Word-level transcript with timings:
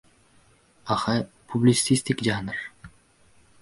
Aha, 0.95 1.15
publitsistik 1.53 2.27
janr! 2.33 2.67